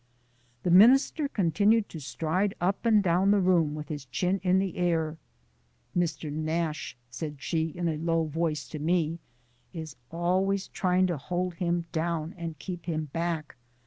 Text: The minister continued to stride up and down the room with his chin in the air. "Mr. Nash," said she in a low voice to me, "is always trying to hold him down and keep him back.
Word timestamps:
The 0.63 0.71
minister 0.71 1.27
continued 1.29 1.87
to 1.89 1.99
stride 1.99 2.55
up 2.59 2.87
and 2.87 3.03
down 3.03 3.29
the 3.29 3.39
room 3.39 3.75
with 3.75 3.89
his 3.89 4.05
chin 4.05 4.41
in 4.43 4.57
the 4.57 4.77
air. 4.77 5.17
"Mr. 5.95 6.31
Nash," 6.33 6.97
said 7.11 7.35
she 7.39 7.67
in 7.67 7.87
a 7.87 7.97
low 7.97 8.23
voice 8.25 8.67
to 8.69 8.79
me, 8.79 9.19
"is 9.73 9.95
always 10.09 10.69
trying 10.69 11.05
to 11.05 11.17
hold 11.17 11.53
him 11.53 11.85
down 11.91 12.33
and 12.35 12.57
keep 12.57 12.87
him 12.87 13.11
back. 13.13 13.57